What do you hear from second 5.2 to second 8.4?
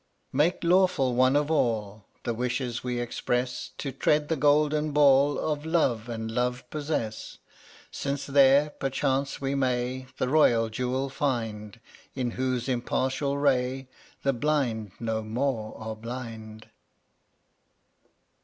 Of Love, and love possess, Since